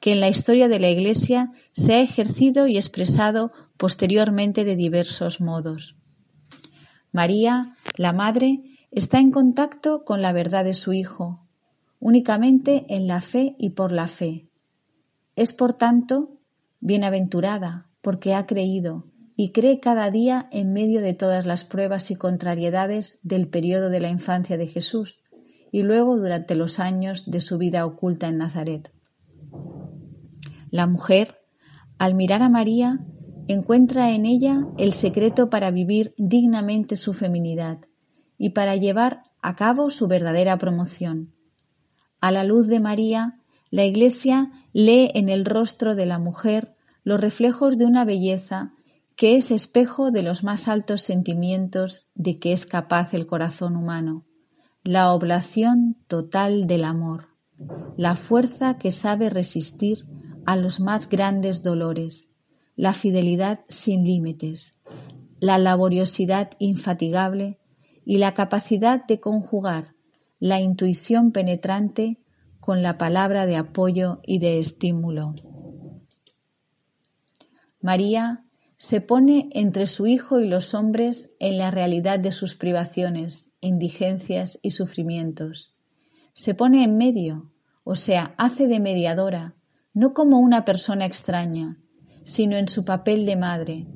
[0.00, 5.42] que en la historia de la Iglesia se ha ejercido y expresado posteriormente de diversos
[5.42, 5.96] modos.
[7.12, 11.46] María, la Madre, está en contacto con la verdad de su Hijo,
[12.00, 14.48] únicamente en la fe y por la fe.
[15.36, 16.38] Es, por tanto,
[16.80, 22.16] bienaventurada, porque ha creído, y cree cada día en medio de todas las pruebas y
[22.16, 25.18] contrariedades del periodo de la infancia de Jesús
[25.70, 28.92] y luego durante los años de su vida oculta en Nazaret.
[30.70, 31.38] La mujer,
[31.98, 33.00] al mirar a María,
[33.48, 37.78] encuentra en ella el secreto para vivir dignamente su feminidad
[38.38, 41.34] y para llevar a cabo su verdadera promoción.
[42.20, 43.38] A la luz de María,
[43.70, 46.74] la Iglesia lee en el rostro de la mujer
[47.04, 48.72] los reflejos de una belleza
[49.22, 54.26] que es espejo de los más altos sentimientos de que es capaz el corazón humano,
[54.82, 57.28] la oblación total del amor,
[57.96, 60.08] la fuerza que sabe resistir
[60.44, 62.32] a los más grandes dolores,
[62.74, 64.74] la fidelidad sin límites,
[65.38, 67.60] la laboriosidad infatigable
[68.04, 69.94] y la capacidad de conjugar
[70.40, 72.18] la intuición penetrante
[72.58, 75.32] con la palabra de apoyo y de estímulo.
[77.80, 78.46] María
[78.82, 84.58] se pone entre su Hijo y los hombres en la realidad de sus privaciones, indigencias
[84.60, 85.72] y sufrimientos.
[86.34, 87.52] Se pone en medio,
[87.84, 89.54] o sea, hace de mediadora,
[89.94, 91.78] no como una persona extraña,
[92.24, 93.86] sino en su papel de madre,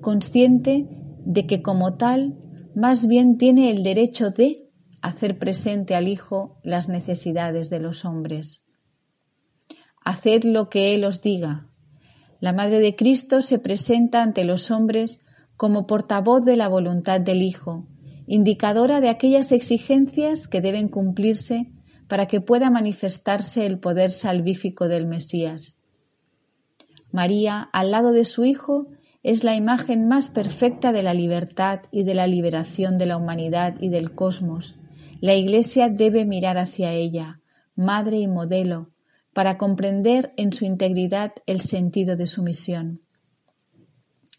[0.00, 0.88] consciente
[1.24, 2.36] de que como tal
[2.74, 8.64] más bien tiene el derecho de hacer presente al Hijo las necesidades de los hombres.
[10.04, 11.69] Haced lo que Él os diga,
[12.40, 15.20] la Madre de Cristo se presenta ante los hombres
[15.56, 17.86] como portavoz de la voluntad del Hijo,
[18.26, 21.70] indicadora de aquellas exigencias que deben cumplirse
[22.08, 25.76] para que pueda manifestarse el poder salvífico del Mesías.
[27.12, 28.86] María, al lado de su Hijo,
[29.22, 33.74] es la imagen más perfecta de la libertad y de la liberación de la humanidad
[33.80, 34.76] y del cosmos.
[35.20, 37.40] La Iglesia debe mirar hacia ella,
[37.76, 38.88] madre y modelo,
[39.32, 43.02] para comprender en su integridad el sentido de su misión.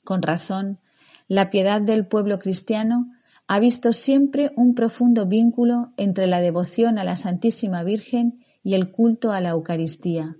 [0.04, 0.80] Con razón,
[1.28, 3.12] la piedad del pueblo cristiano
[3.48, 8.92] ha visto siempre un profundo vínculo entre la devoción a la Santísima Virgen y el
[8.92, 10.38] culto a la Eucaristía.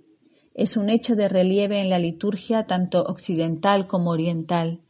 [0.54, 4.80] Es un hecho de relieve en la liturgia tanto occidental como oriental.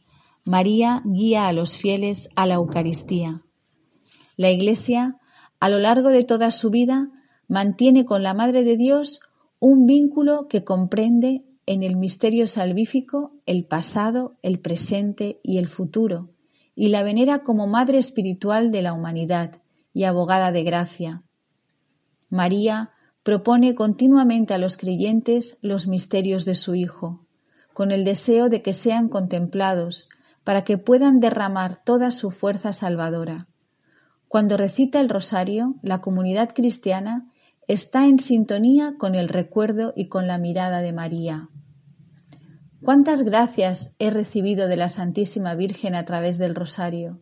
[0.43, 3.41] María guía a los fieles a la Eucaristía.
[4.35, 5.17] La Iglesia,
[5.59, 7.09] a lo largo de toda su vida,
[7.47, 9.21] mantiene con la Madre de Dios
[9.65, 16.31] un vínculo que comprende en el misterio salvífico el pasado, el presente y el futuro,
[16.75, 19.61] y la venera como Madre espiritual de la humanidad
[19.93, 21.23] y abogada de gracia.
[22.29, 22.89] María
[23.23, 27.25] propone continuamente a los creyentes los misterios de su Hijo,
[27.71, 30.09] con el deseo de que sean contemplados,
[30.43, 33.47] para que puedan derramar toda su fuerza salvadora.
[34.27, 37.29] Cuando recita el rosario, la comunidad cristiana
[37.67, 41.49] está en sintonía con el recuerdo y con la mirada de María.
[42.83, 47.21] ¿Cuántas gracias he recibido de la Santísima Virgen a través del rosario?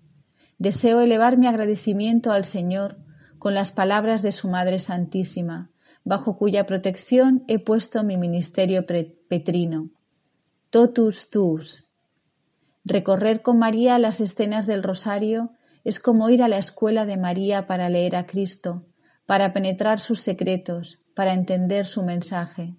[0.57, 2.97] Deseo elevar mi agradecimiento al Señor
[3.37, 5.71] con las palabras de su Madre Santísima,
[6.03, 9.89] bajo cuya protección he puesto mi ministerio petrino.
[10.69, 11.89] Totus tus.
[12.83, 15.51] Recorrer con María las escenas del rosario
[15.83, 18.85] es como ir a la escuela de María para leer a Cristo,
[19.25, 22.75] para penetrar sus secretos, para entender su mensaje.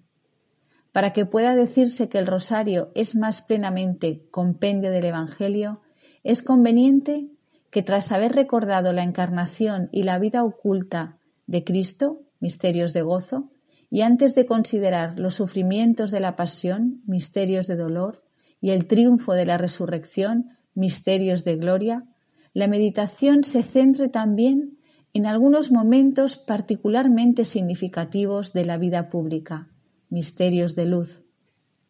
[0.91, 5.81] Para que pueda decirse que el rosario es más plenamente compendio del Evangelio,
[6.23, 7.27] es conveniente
[7.71, 11.17] que tras haber recordado la encarnación y la vida oculta
[11.47, 13.49] de Cristo, misterios de gozo,
[13.89, 18.23] y antes de considerar los sufrimientos de la pasión, misterios de dolor,
[18.61, 22.05] y el triunfo de la resurrección, misterios de gloria,
[22.53, 24.77] la meditación se centre también
[25.13, 29.69] en algunos momentos particularmente significativos de la vida pública,
[30.09, 31.21] misterios de luz.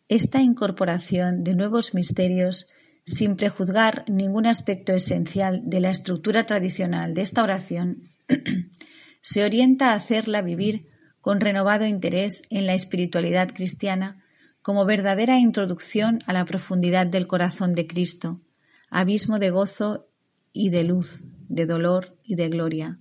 [0.09, 2.67] Esta incorporación de nuevos misterios,
[3.05, 8.09] sin prejuzgar ningún aspecto esencial de la estructura tradicional de esta oración,
[9.21, 10.89] se orienta a hacerla vivir
[11.21, 14.21] con renovado interés en la espiritualidad cristiana
[14.61, 18.41] como verdadera introducción a la profundidad del corazón de Cristo,
[18.89, 20.09] abismo de gozo
[20.51, 22.99] y de luz, de dolor y de gloria,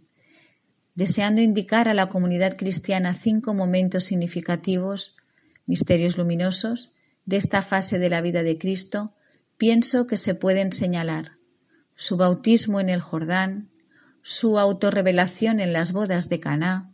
[0.94, 5.16] deseando indicar a la comunidad cristiana cinco momentos significativos,
[5.66, 6.92] misterios luminosos,
[7.24, 9.14] de esta fase de la vida de Cristo,
[9.56, 11.38] pienso que se pueden señalar
[11.94, 13.70] su bautismo en el Jordán,
[14.22, 16.92] su autorrevelación en las bodas de Caná,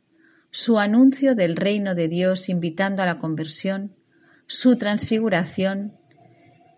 [0.51, 3.97] su anuncio del reino de Dios invitando a la conversión,
[4.47, 5.97] su transfiguración,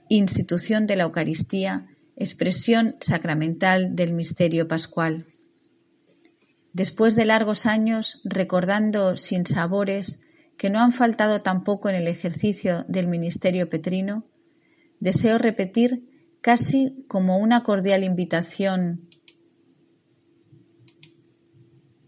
[0.09, 5.27] institución de la Eucaristía, expresión sacramental del misterio pascual.
[6.73, 10.21] Después de largos años recordando sin sabores
[10.57, 14.27] que no han faltado tampoco en el ejercicio del ministerio petrino,
[15.01, 19.09] deseo repetir casi como una cordial invitación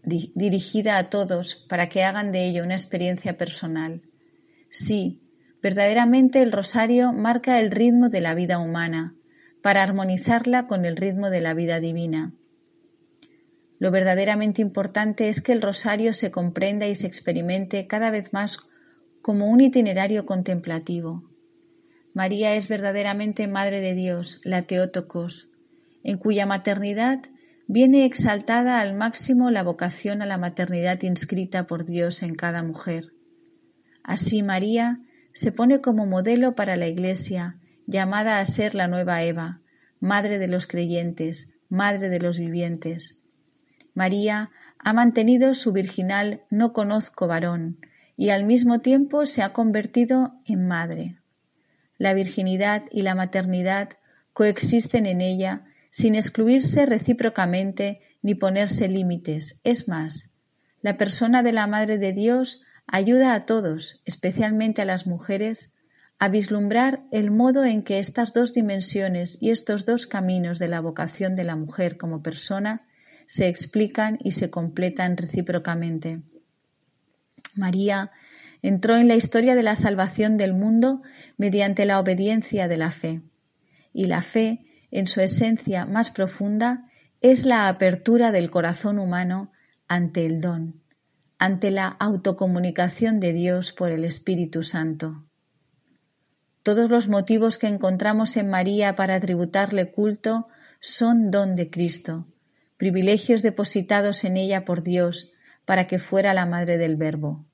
[0.03, 4.01] dirigida a todos para que hagan de ello una experiencia personal.
[4.69, 5.21] Sí,
[5.61, 9.15] verdaderamente el rosario marca el ritmo de la vida humana,
[9.61, 12.33] para armonizarla con el ritmo de la vida divina.
[13.83, 18.59] Lo verdaderamente importante es que el rosario se comprenda y se experimente cada vez más
[19.21, 21.29] como un itinerario contemplativo.
[22.13, 25.49] María es verdaderamente Madre de Dios, la Teótocos,
[26.01, 27.23] en cuya maternidad
[27.67, 33.11] viene exaltada al máximo la vocación a la maternidad inscrita por Dios en cada mujer.
[34.01, 35.01] Así María
[35.33, 39.59] se pone como modelo para la Iglesia, llamada a ser la nueva Eva,
[39.99, 43.19] Madre de los creyentes, Madre de los vivientes.
[43.93, 47.79] María ha mantenido su virginal no conozco varón
[48.15, 51.19] y al mismo tiempo se ha convertido en madre.
[51.97, 53.89] La virginidad y la maternidad
[54.33, 59.59] coexisten en ella sin excluirse recíprocamente ni ponerse límites.
[59.63, 60.31] Es más,
[60.81, 65.71] la persona de la Madre de Dios ayuda a todos, especialmente a las mujeres,
[66.19, 70.81] a vislumbrar el modo en que estas dos dimensiones y estos dos caminos de la
[70.81, 72.87] vocación de la mujer como persona
[73.27, 76.21] se explican y se completan recíprocamente.
[77.55, 78.11] María
[78.61, 81.01] entró en la historia de la salvación del mundo
[81.37, 83.21] mediante la obediencia de la fe.
[83.91, 86.89] Y la fe, en su esencia más profunda,
[87.21, 89.51] es la apertura del corazón humano
[89.87, 90.81] ante el don,
[91.37, 95.25] ante la autocomunicación de Dios por el Espíritu Santo.
[96.63, 100.47] Todos los motivos que encontramos en María para tributarle culto
[100.79, 102.27] son don de Cristo,
[102.77, 105.31] privilegios depositados en ella por Dios
[105.65, 107.45] para que fuera la madre del Verbo.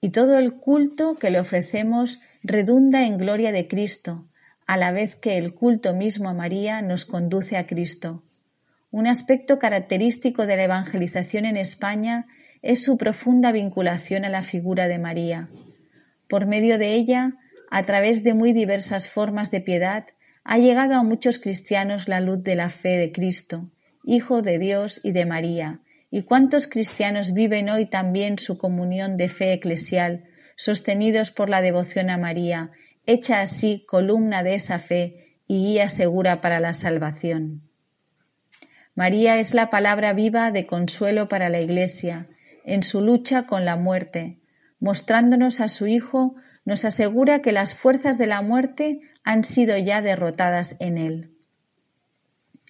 [0.00, 4.28] Y todo el culto que le ofrecemos redunda en gloria de Cristo,
[4.66, 8.22] a la vez que el culto mismo a María nos conduce a Cristo.
[8.90, 12.26] Un aspecto característico de la evangelización en España
[12.62, 15.48] es su profunda vinculación a la figura de María.
[16.28, 17.34] Por medio de ella,
[17.70, 20.06] a través de muy diversas formas de piedad,
[20.44, 23.70] ha llegado a muchos cristianos la luz de la fe de Cristo,
[24.04, 25.80] Hijo de Dios y de María.
[26.10, 30.24] ¿Y cuántos cristianos viven hoy también su comunión de fe eclesial,
[30.56, 32.70] sostenidos por la devoción a María,
[33.06, 37.62] hecha así columna de esa fe y guía segura para la salvación?
[38.94, 42.28] María es la palabra viva de consuelo para la Iglesia
[42.64, 44.38] en su lucha con la muerte,
[44.80, 46.34] mostrándonos a su Hijo,
[46.64, 51.33] nos asegura que las fuerzas de la muerte han sido ya derrotadas en él.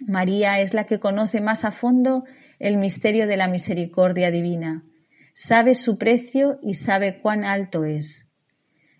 [0.06, 2.24] María es la que conoce más a fondo
[2.58, 4.84] el misterio de la misericordia divina,
[5.34, 8.26] sabe su precio y sabe cuán alto es.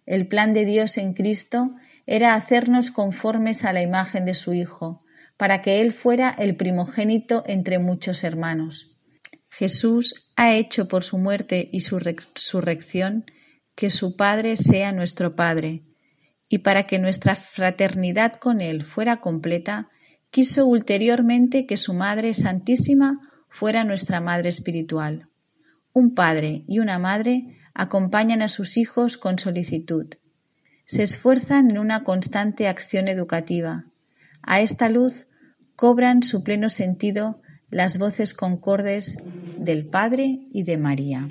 [0.07, 1.75] El plan de Dios en Cristo
[2.07, 5.01] era hacernos conformes a la imagen de su Hijo,
[5.37, 8.93] para que Él fuera el primogénito entre muchos hermanos.
[9.51, 13.25] Jesús ha hecho por su muerte y su resurrección
[13.75, 15.83] que su Padre sea nuestro Padre,
[16.49, 19.89] y para que nuestra fraternidad con Él fuera completa,
[20.35, 25.29] quiso ulteriormente que su Madre Santísima fuera nuestra Madre espiritual.
[25.93, 30.07] Un padre y una madre acompañan a sus hijos con solicitud.
[30.87, 33.85] Se esfuerzan en una constante acción educativa.
[34.43, 35.29] A esta luz
[35.77, 39.19] cobran su pleno sentido las voces concordes
[39.57, 41.29] del Padre y de María.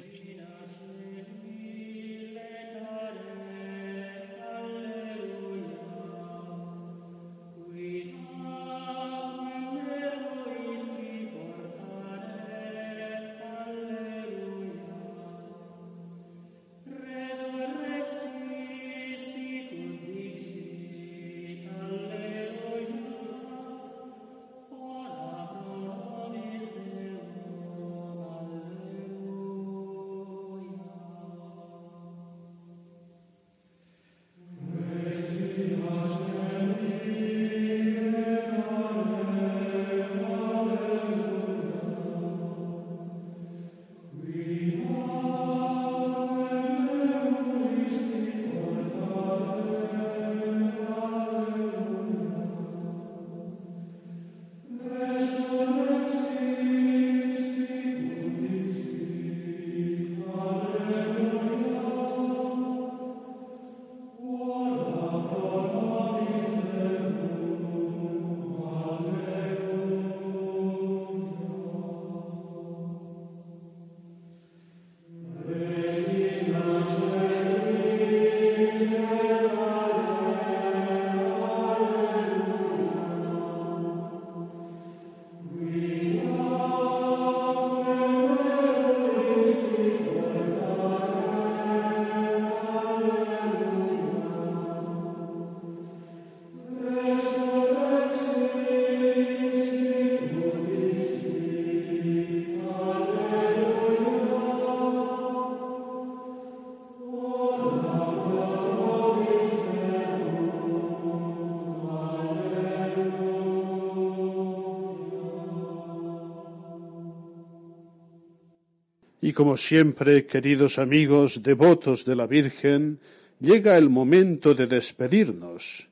[119.34, 123.00] Como siempre, queridos amigos devotos de la Virgen,
[123.40, 125.88] llega el momento de despedirnos.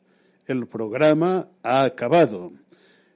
[0.46, 2.52] El programa ha acabado.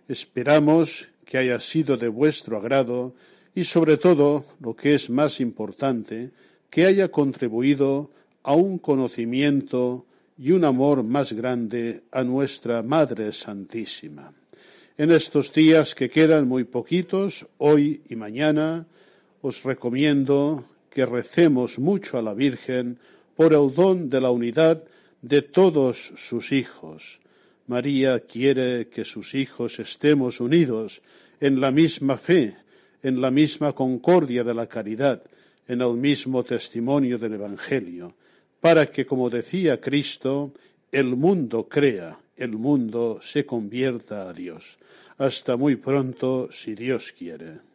[0.07, 3.13] Esperamos que haya sido de vuestro agrado
[3.53, 6.31] y, sobre todo, lo que es más importante,
[6.71, 8.09] que haya contribuido
[8.41, 10.05] a un conocimiento
[10.39, 14.33] y un amor más grande a nuestra Madre Santísima.
[14.97, 18.87] En estos días que quedan muy poquitos, hoy y mañana,
[19.45, 22.97] os recomiendo que recemos mucho a la Virgen
[23.37, 24.81] por el don de la unidad
[25.21, 27.21] de todos sus hijos.
[27.67, 31.03] María quiere que sus hijos estemos unidos
[31.39, 32.57] en la misma fe,
[33.03, 35.21] en la misma concordia de la caridad,
[35.67, 38.15] en el mismo testimonio del Evangelio,
[38.59, 40.53] para que, como decía Cristo,
[40.91, 44.79] el mundo crea, el mundo se convierta a Dios.
[45.19, 47.74] Hasta muy pronto, si Dios quiere.